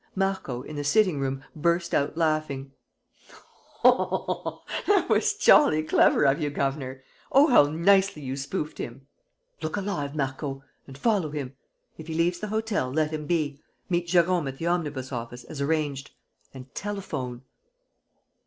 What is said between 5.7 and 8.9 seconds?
clever of you, governor! Oh, how nicely you spoofed